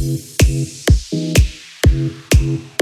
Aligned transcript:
Thank 0.00 0.40
you. 2.40 2.79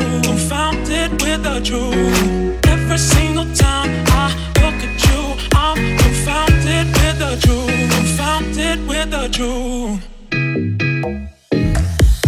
Confounded 0.00 1.10
with 1.22 1.42
the 1.42 1.60
truth. 1.64 2.66
Every 2.66 2.98
single 2.98 3.46
time 3.54 3.90
I 4.08 4.34
look 4.62 4.78
at 4.86 5.04
you, 5.08 5.20
I'm 5.54 5.76
confounded 5.98 6.86
with 6.98 7.18
the 7.18 7.36
truth. 7.44 7.90
Confounded 7.96 8.78
with 8.88 9.10
the 9.10 9.28
truth. 9.28 10.00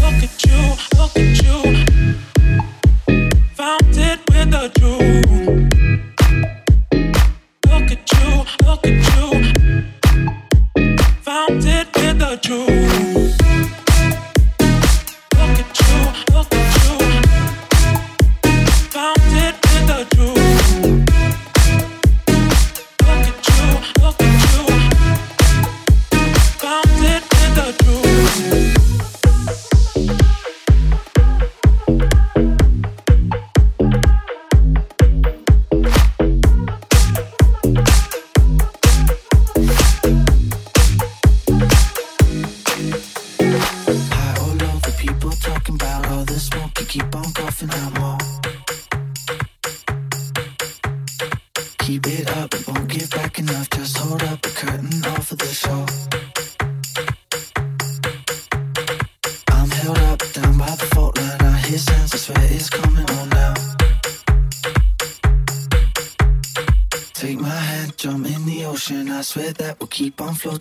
Look 0.02 0.18
at 0.26 0.44
you, 0.46 0.60
look 0.98 1.16
at 1.16 1.42
you. 1.42 1.63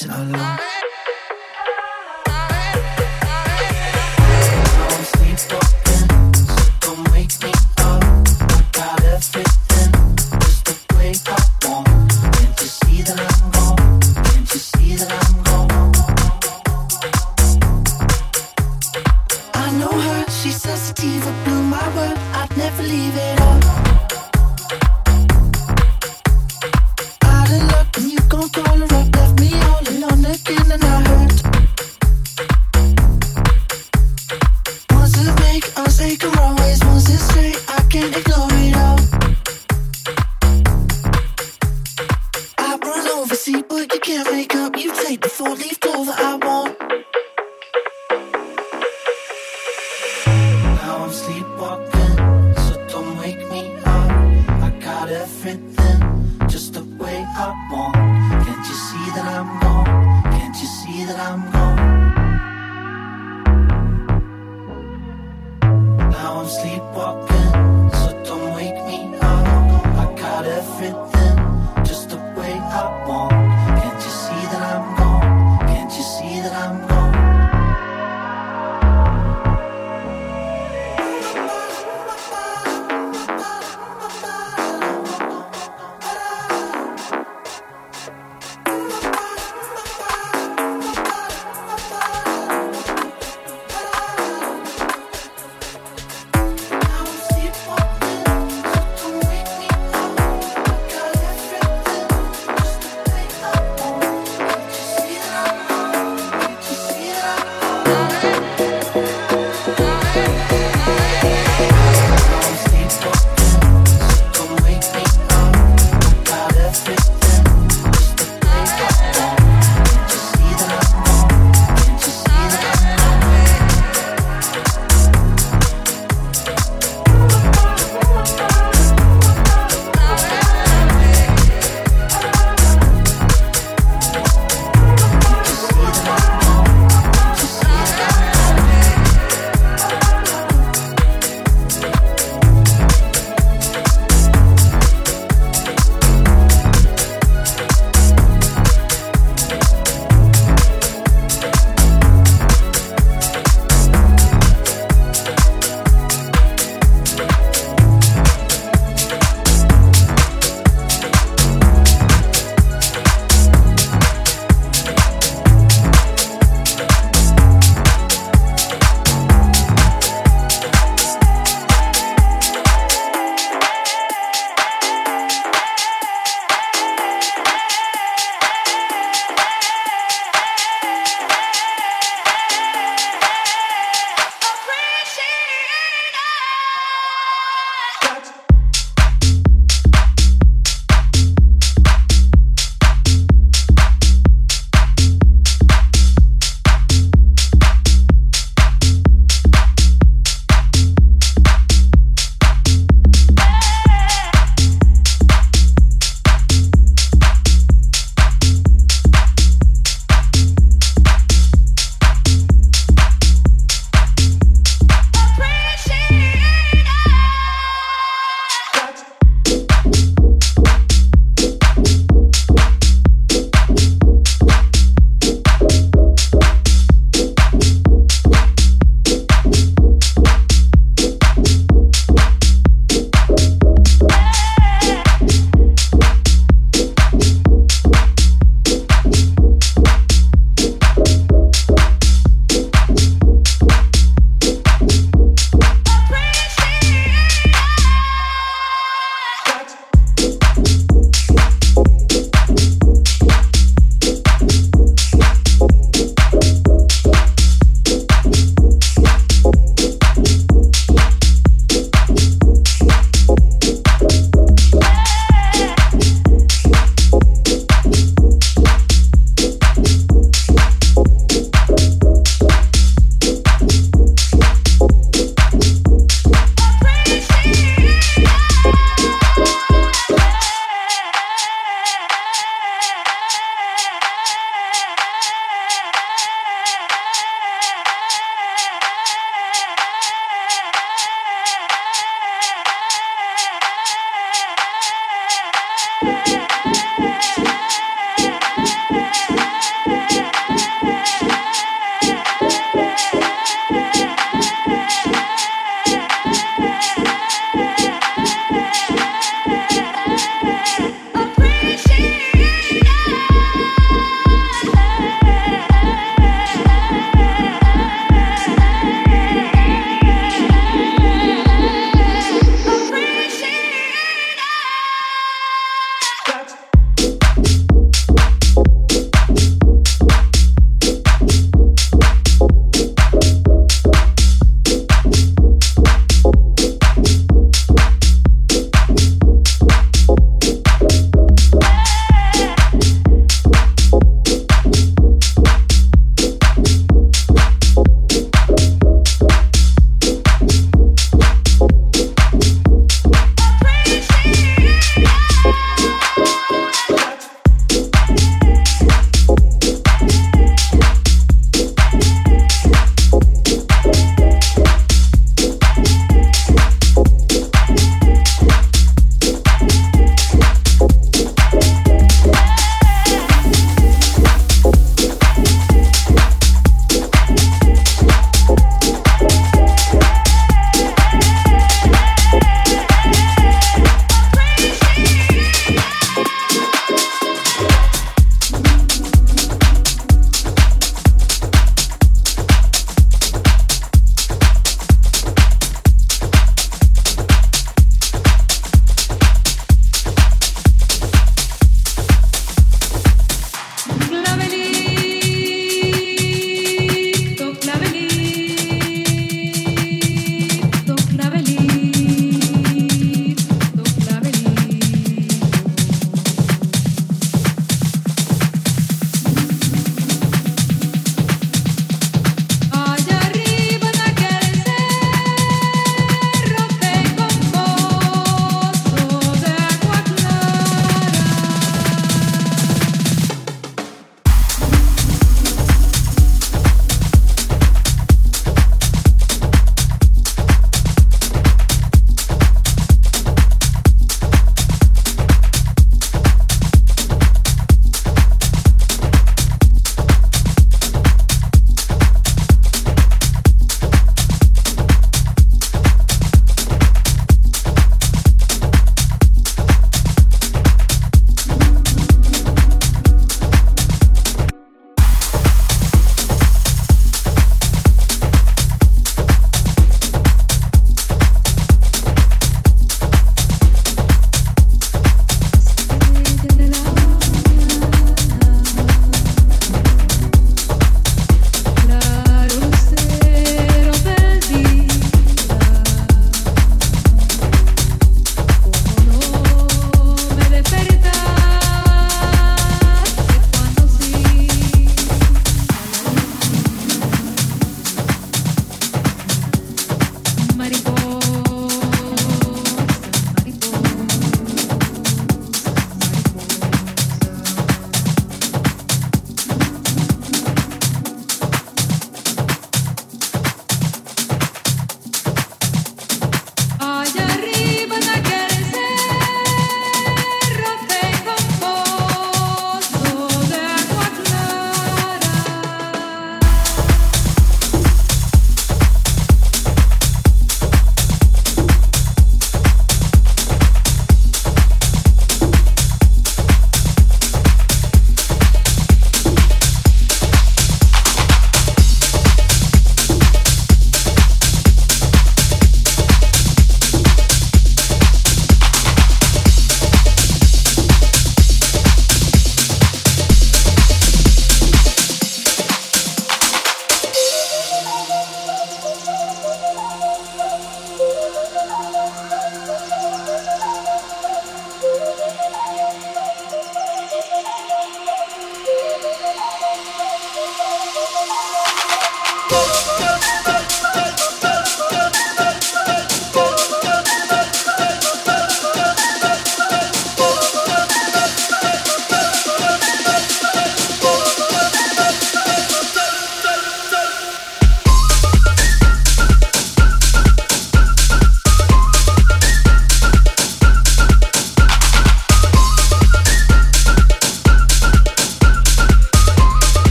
It's 0.00 0.06
not 0.06 0.37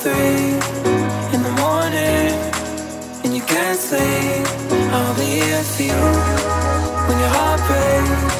three 0.00 0.56
in 1.34 1.42
the 1.42 1.54
morning 1.60 2.32
and 3.22 3.34
you 3.34 3.42
can't 3.42 3.78
sleep. 3.78 4.46
I'll 4.96 5.14
be 5.14 5.26
here 5.26 5.62
for 5.62 5.82
you 5.82 6.02
when 7.06 7.18
your 7.22 7.32
heart 7.36 7.60
breaks, 7.68 8.36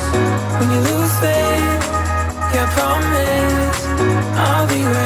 when 0.59 0.69
you 0.73 0.81
lose 0.91 1.13
faith. 1.21 1.83
Yeah, 2.55 2.65
I 2.65 2.73
promise 2.77 3.79
I'll 4.39 4.69
be 4.69 4.83
right. 4.85 5.00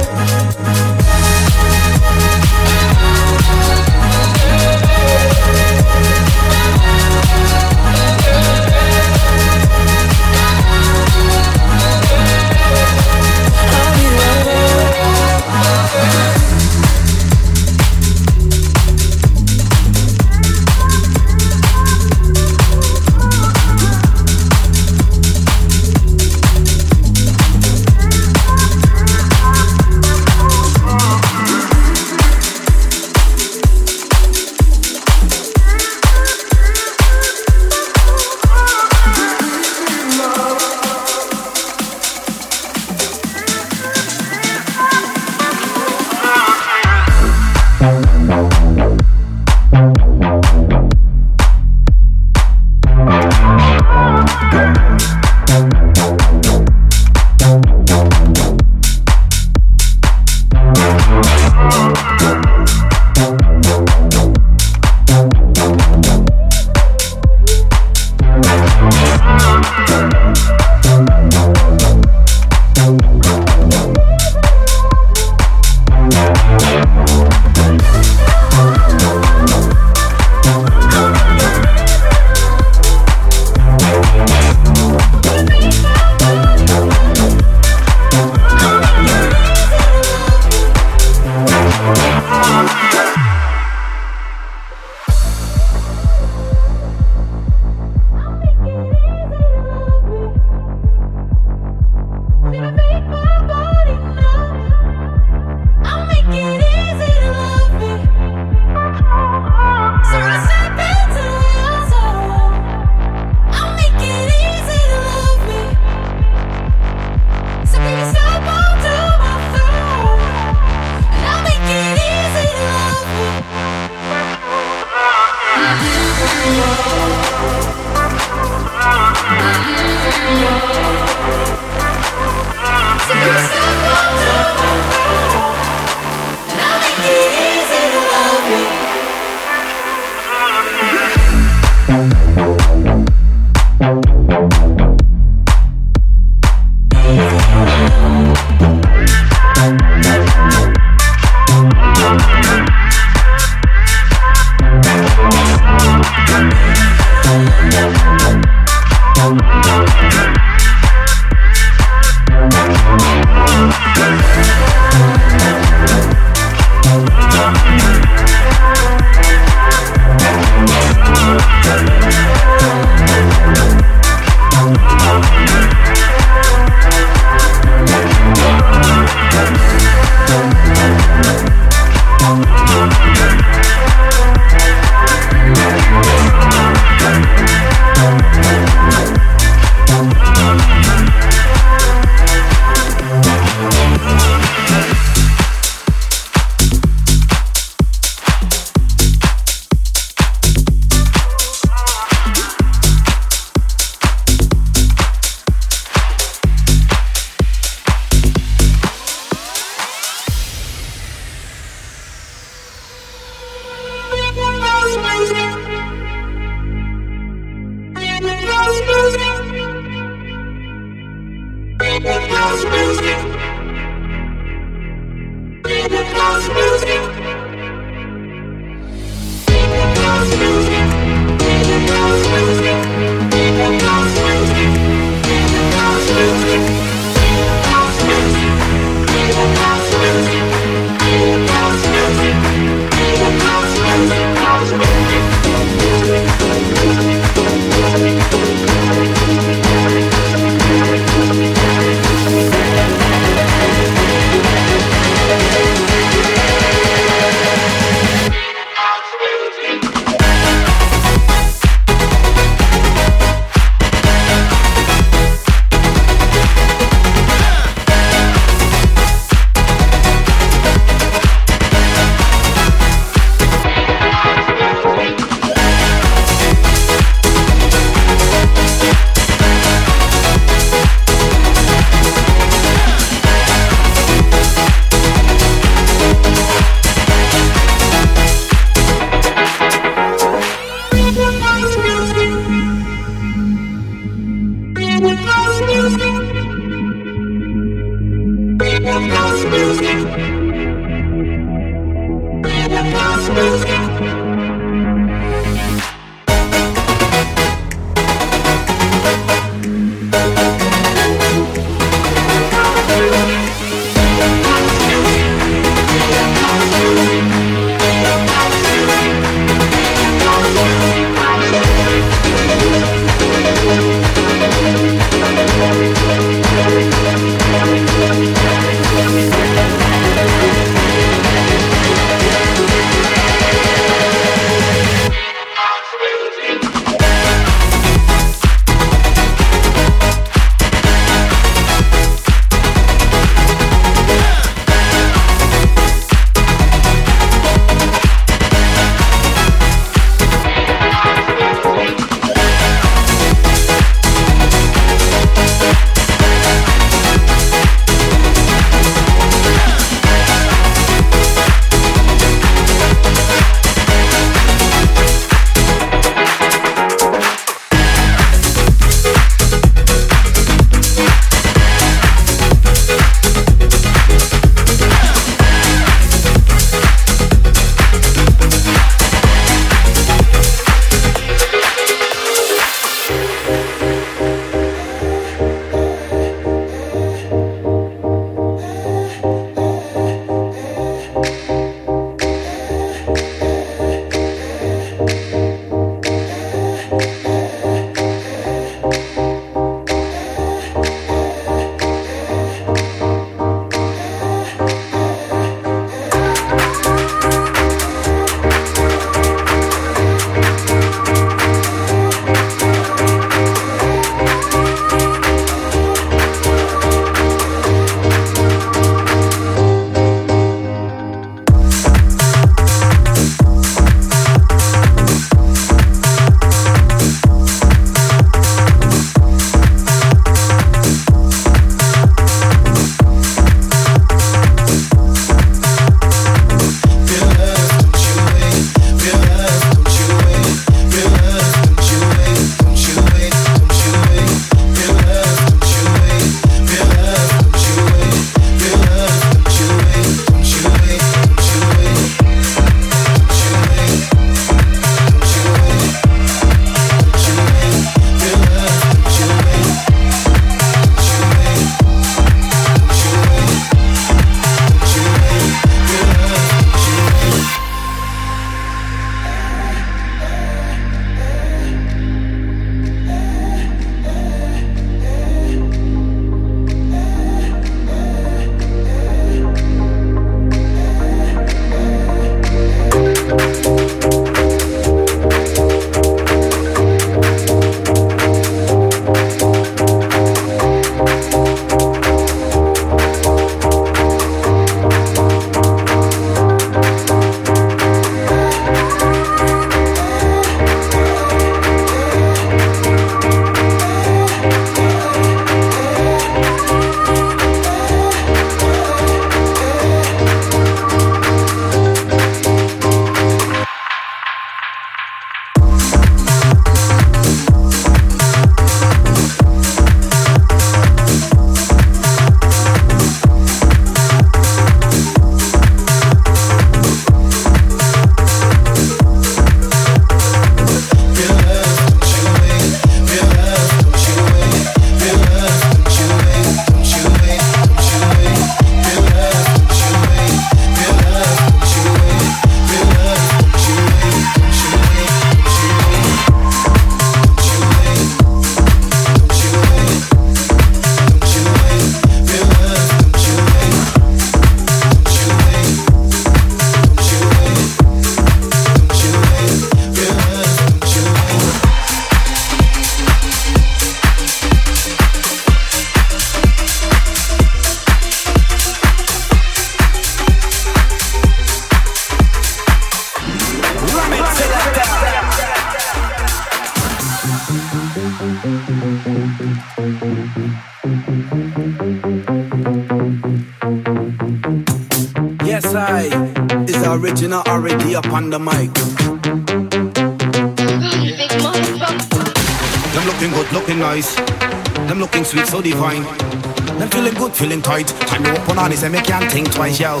Feeling 597.36 597.60
tight. 597.60 597.88
Time 598.08 598.24
to 598.24 598.32
open 598.32 598.56
on 598.56 598.70
this 598.70 598.82
and 598.82 598.92
make 598.92 599.04
can't 599.04 599.30
think 599.30 599.52
twice, 599.52 599.78
yo. 599.78 600.00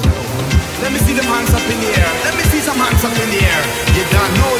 Let 0.80 0.92
me 0.92 0.98
see 1.04 1.12
them 1.12 1.28
hands 1.28 1.52
up 1.52 1.60
in 1.68 1.76
the 1.84 1.92
air. 1.92 2.12
Let 2.24 2.32
me 2.32 2.44
see 2.48 2.64
some 2.64 2.80
hands 2.80 3.04
up 3.04 3.12
in 3.12 3.28
the 3.28 3.40
air. 3.44 3.62
You 3.92 4.04
don't 4.08 4.32
know, 4.40 4.55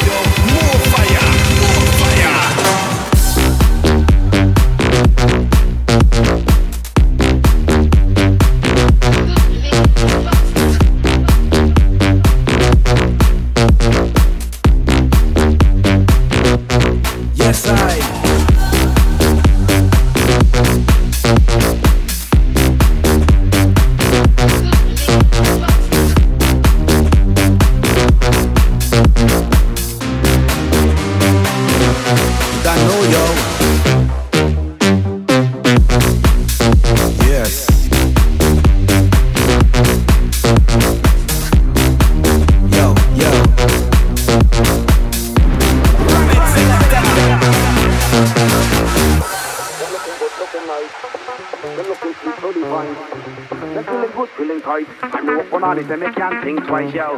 twice, 55.83 56.93
yo. 56.93 57.17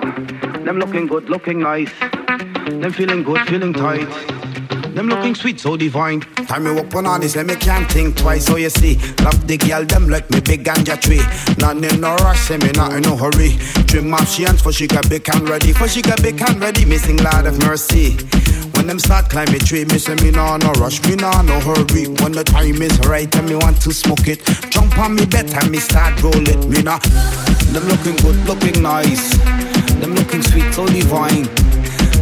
Them 0.63 0.77
looking 0.77 1.07
good, 1.07 1.29
looking 1.29 1.59
nice. 1.59 1.91
Them 1.99 2.91
feeling 2.91 3.23
good, 3.23 3.47
feeling 3.47 3.73
tight. 3.73 4.09
Them 4.93 5.07
looking 5.07 5.35
sweet, 5.35 5.59
so 5.59 5.77
divine. 5.77 6.21
Time 6.21 6.63
me 6.65 6.71
walk 6.71 6.93
on 6.95 7.05
all 7.05 7.19
this, 7.19 7.35
let 7.35 7.45
me 7.45 7.55
can't 7.55 7.89
think 7.91 8.17
twice. 8.17 8.45
So 8.45 8.57
you 8.57 8.69
see, 8.69 8.97
love 9.23 9.47
the 9.47 9.57
girl, 9.57 9.85
them 9.85 10.09
like 10.09 10.29
me 10.31 10.41
big 10.41 10.65
ganja 10.65 10.99
tree. 10.99 11.21
None 11.59 11.83
in 11.83 12.01
no 12.01 12.15
rush, 12.17 12.39
say 12.41 12.57
me 12.57 12.71
not 12.71 12.93
in 12.93 13.03
no 13.03 13.15
hurry. 13.15 13.57
Trim 13.87 14.13
off 14.13 14.29
she 14.29 14.43
hands 14.43 14.61
for 14.61 14.71
she 14.71 14.87
got 14.87 15.09
big 15.09 15.29
and 15.33 15.47
ready. 15.47 15.71
For 15.71 15.87
she 15.87 16.01
got 16.01 16.21
big 16.21 16.41
and 16.41 16.59
ready, 16.59 16.85
missing 16.85 17.17
Lord 17.17 17.45
of 17.45 17.57
mercy. 17.65 18.17
When 18.79 18.87
them 18.87 18.99
start 18.99 19.29
climbing 19.29 19.59
tree, 19.59 19.83
me 19.83 19.99
say 19.99 20.15
me 20.23 20.31
nah 20.31 20.55
no 20.55 20.71
rush, 20.79 21.03
me 21.03 21.15
nah 21.15 21.41
no 21.41 21.59
hurry. 21.59 22.07
When 22.23 22.31
the 22.31 22.45
time 22.45 22.81
is 22.81 22.97
right 23.01 23.27
and 23.35 23.49
me 23.49 23.55
want 23.55 23.81
to 23.81 23.91
smoke 23.91 24.25
it, 24.25 24.39
jump 24.71 24.97
on 24.97 25.15
me 25.15 25.25
bed 25.25 25.51
and 25.51 25.69
me 25.69 25.79
start 25.79 26.15
roll 26.23 26.47
it. 26.47 26.63
Me 26.65 26.81
nah, 26.81 26.97
them 27.75 27.83
looking 27.91 28.15
good, 28.23 28.39
looking 28.47 28.81
nice. 28.81 29.35
Them 29.99 30.15
looking 30.15 30.41
sweet, 30.41 30.73
so 30.73 30.87
divine. 30.87 31.43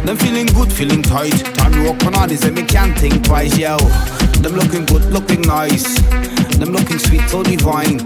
Them 0.02 0.16
feeling 0.16 0.46
good, 0.46 0.72
feeling 0.72 1.00
tight. 1.00 1.38
Time 1.54 1.84
walk 1.84 2.02
on 2.04 2.16
all 2.16 2.26
this 2.26 2.42
and 2.42 2.56
me 2.56 2.64
can't 2.64 2.98
think 2.98 3.22
twice, 3.22 3.56
yo. 3.56 3.78
Them 4.42 4.58
looking 4.58 4.84
good, 4.84 5.04
looking 5.14 5.42
nice. 5.42 5.94
Them 6.58 6.72
looking 6.74 6.98
sweet, 6.98 7.22
so 7.30 7.44
divine. 7.44 7.98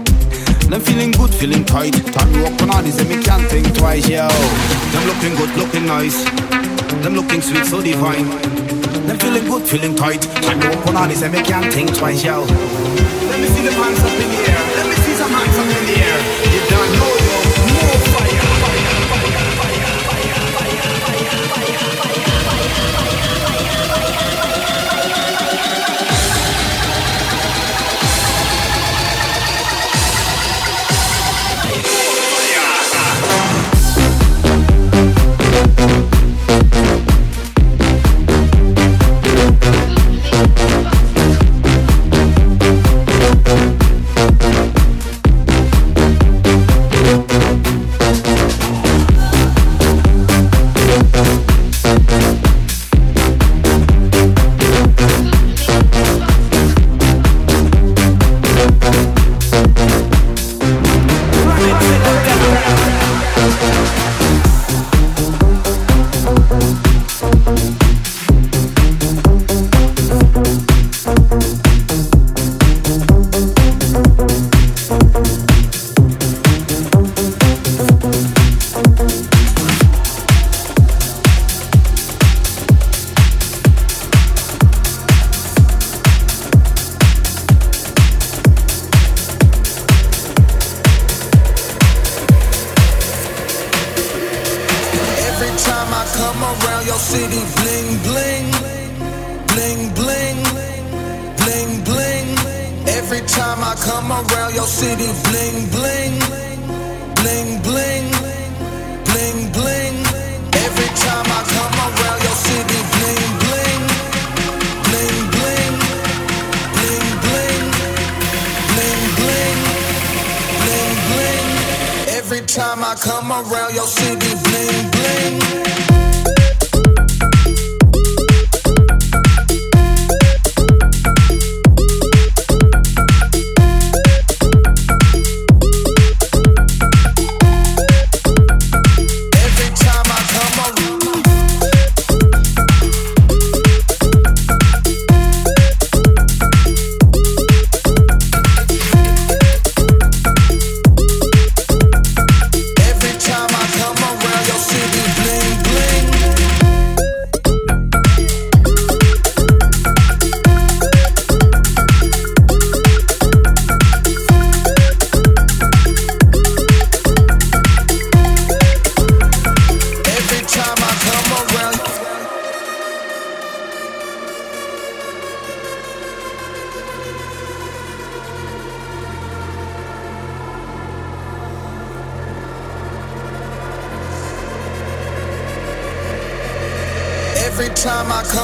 Them 0.69 0.79
feeling 0.79 1.09
good, 1.09 1.33
feeling 1.33 1.65
tight. 1.65 1.97
Time 2.13 2.31
walk 2.43 2.61
on 2.61 2.69
all 2.69 2.83
this 2.83 3.01
and 3.01 3.09
me 3.09 3.17
can't 3.17 3.49
think 3.49 3.73
twice, 3.73 4.07
yo. 4.07 4.29
Them 4.29 5.07
looking 5.09 5.33
good, 5.41 5.49
looking 5.57 5.87
nice. 5.87 6.21
Them 7.01 7.15
looking 7.15 7.41
sweet, 7.41 7.65
so 7.65 7.81
divine. 7.81 8.29
Them 9.07 9.17
feeling 9.17 9.45
good, 9.45 9.63
feeling 9.63 9.95
tight. 9.95 10.21
To 10.21 10.55
walk 10.55 10.87
on 10.87 10.95
all 10.97 11.07
this 11.07 11.21
and 11.21 11.33
me 11.33 11.41
can't 11.41 11.73
think 11.73 11.95
twice, 11.95 12.23
yo. 12.23 12.41
Let 12.41 13.39
me 13.39 13.47
see 13.47 13.63
the 13.63 13.71
hands 13.71 13.99
up 13.99 14.13
in 14.13 14.29
the 14.29 14.39
air. 14.51 14.61
Let 14.77 14.87
me 14.87 14.95
see 15.03 15.13
some 15.15 15.31
hands 15.31 15.57
up 15.57 15.65
in 15.65 15.85
the 15.87 15.95
air. 16.01 16.32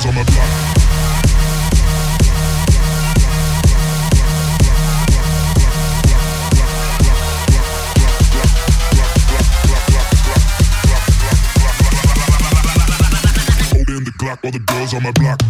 Girls 0.00 0.06
on 0.06 0.14
my 0.14 0.24
block. 0.24 0.80
All 14.42 14.50
the 14.50 14.58
girls 14.60 14.94
on 14.94 15.02
my 15.02 15.10
block. 15.12 15.49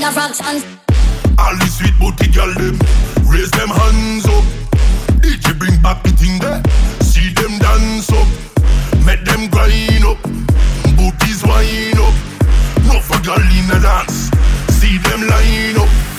the 0.00 0.10
fractions. 0.12 0.64
All 1.38 1.56
the 1.56 1.66
sweet 1.66 1.94
booty 1.98 2.30
girl 2.30 2.52
them 2.54 2.78
raise 3.26 3.50
them 3.50 3.68
hands 3.68 4.26
up. 4.26 4.44
DJ 5.22 5.58
bring 5.58 5.80
back 5.82 6.02
the 6.02 6.10
thing 6.10 6.38
there. 6.38 6.62
See 7.02 7.32
them 7.34 7.58
dance 7.58 8.10
up, 8.12 8.28
make 9.04 9.24
them 9.24 9.48
grind 9.50 10.04
up. 10.04 10.18
Booties 10.96 11.42
wind 11.42 11.98
up, 11.98 12.14
no 12.86 13.00
for 13.00 13.18
girl 13.22 13.42
in 13.42 13.66
the 13.66 13.78
dance. 13.82 14.30
See 14.78 14.98
them 14.98 15.26
line 15.26 15.78
up. 15.78 16.17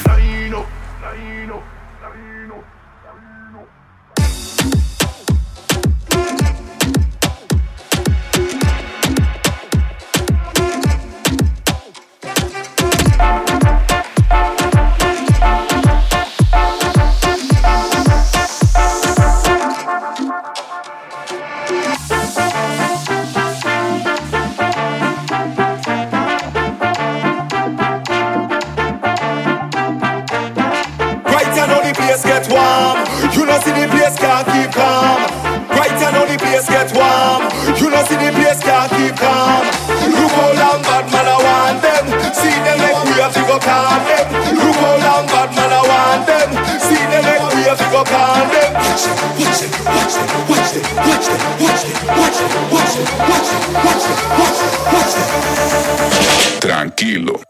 Tranquilo. 36.59 37.39
Tranquilo. 56.59 57.48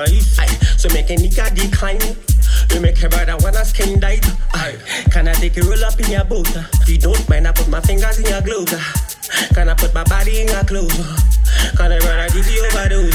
Aye. 0.00 0.46
So 0.78 0.88
make 0.94 1.10
a 1.10 1.16
nigga 1.16 1.54
decline. 1.54 2.00
You 2.72 2.80
make 2.80 3.02
a 3.02 3.08
brother 3.08 3.36
wanna 3.40 3.64
skin 3.66 4.00
dive. 4.00 4.24
Aye. 4.54 4.78
Can 5.12 5.28
I 5.28 5.34
take 5.34 5.58
a 5.58 5.62
roll 5.62 5.84
up 5.84 6.00
in 6.00 6.10
your 6.10 6.24
boat? 6.24 6.48
If 6.80 6.88
you 6.88 6.96
don't 6.98 7.28
mind, 7.28 7.46
I 7.46 7.52
put 7.52 7.68
my 7.68 7.80
fingers 7.80 8.18
in 8.18 8.24
your 8.24 8.40
glove. 8.40 8.72
Can 9.52 9.68
I 9.68 9.74
put 9.74 9.92
my 9.92 10.04
body 10.04 10.40
in 10.40 10.48
your 10.48 10.64
clothes? 10.64 10.96
Can 11.76 11.92
I 11.92 11.98
brother 11.98 12.28
give 12.32 12.48
you 12.48 12.64
overdose? 12.64 13.09